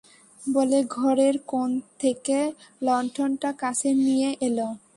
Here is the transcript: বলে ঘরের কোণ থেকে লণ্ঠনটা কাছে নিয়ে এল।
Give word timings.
বলে 0.41 0.79
ঘরের 0.95 1.35
কোণ 1.51 1.69
থেকে 2.01 2.37
লণ্ঠনটা 2.81 3.49
কাছে 3.61 3.89
নিয়ে 3.99 4.29
এল। 4.47 4.57